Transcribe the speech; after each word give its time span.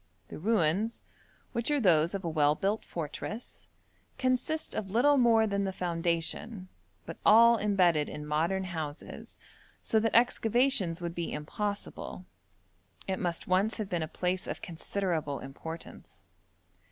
The 0.29 0.39
ruins, 0.39 1.03
which 1.51 1.69
are 1.69 1.79
those 1.79 2.15
of 2.15 2.25
a 2.25 2.27
well 2.27 2.55
built 2.55 2.83
fortress, 2.83 3.67
consist 4.17 4.73
of 4.73 4.89
little 4.89 5.15
more 5.15 5.45
than 5.45 5.63
the 5.63 5.71
foundation, 5.71 6.69
but 7.05 7.17
all 7.23 7.59
embedded 7.59 8.09
in 8.09 8.25
modern 8.25 8.63
houses, 8.63 9.37
so 9.83 9.99
that 9.99 10.15
excavations 10.15 11.01
would 11.03 11.13
be 11.13 11.31
impossible. 11.31 12.25
It 13.07 13.19
must 13.19 13.45
once 13.47 13.77
have 13.77 13.89
been 13.91 14.01
a 14.01 14.07
place 14.07 14.47
of 14.47 14.59
considerable 14.63 15.37
importance. 15.39 16.23